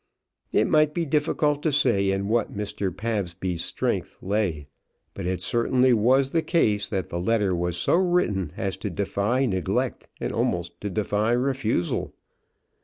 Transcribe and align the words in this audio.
It 0.51 0.65
might 0.65 0.95
be 0.95 1.05
difficult 1.05 1.61
to 1.61 1.71
say 1.71 2.09
in 2.09 2.27
what 2.27 2.57
Mr. 2.57 2.89
Pabsby's 2.91 3.63
strength 3.63 4.17
lay, 4.23 4.65
but 5.13 5.27
it 5.27 5.43
certainly 5.43 5.93
was 5.93 6.31
the 6.31 6.41
case 6.41 6.87
that 6.89 7.09
the 7.09 7.19
letter 7.19 7.55
was 7.55 7.77
so 7.77 7.93
written 7.97 8.51
as 8.57 8.77
to 8.77 8.89
defy 8.89 9.45
neglect 9.45 10.07
and 10.19 10.31
almost 10.33 10.81
to 10.81 10.89
defy 10.89 11.33
refusal. 11.33 12.15